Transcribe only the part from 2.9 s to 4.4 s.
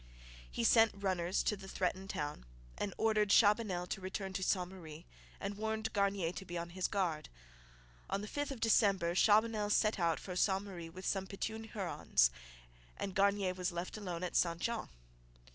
ordered Chabanel to return